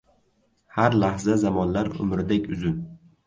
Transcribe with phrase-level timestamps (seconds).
[0.77, 2.81] Har lahza zamonlar umridek uzun.